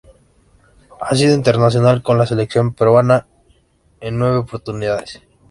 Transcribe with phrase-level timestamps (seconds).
[0.99, 3.27] Ha sido internacional con la selección peruana
[3.99, 5.21] en nueve oportunidades.